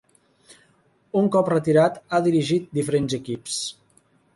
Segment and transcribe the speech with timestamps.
[1.21, 3.65] Un cop retirat ha dirigit diferents equips.